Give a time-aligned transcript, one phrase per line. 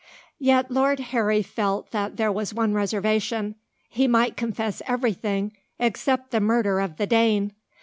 [0.39, 3.53] Yet, Lord Harry felt there was one reservation:
[3.87, 7.53] he might confess everything, except the murder of the Dane.